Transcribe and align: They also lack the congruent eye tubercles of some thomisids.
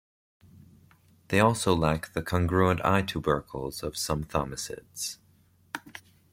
They 1.27 1.39
also 1.39 1.75
lack 1.75 2.13
the 2.13 2.23
congruent 2.23 2.83
eye 2.83 3.03
tubercles 3.03 3.83
of 3.83 3.95
some 3.95 4.23
thomisids. 4.23 5.19